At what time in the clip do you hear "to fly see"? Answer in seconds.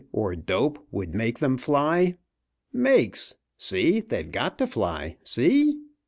4.57-5.79